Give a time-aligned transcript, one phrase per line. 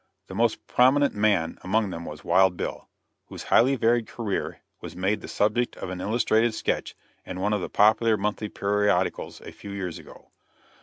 [0.25, 2.89] The most prominent man among them was 'Wild Bill,'
[3.27, 7.61] whose highly varied career was made the subject of an illustrated sketch in one of
[7.61, 10.31] the popular monthly periodicals a few years ago.